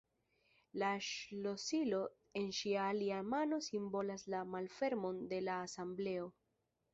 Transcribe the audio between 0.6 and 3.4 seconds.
La ŝlosilo en ŝia alia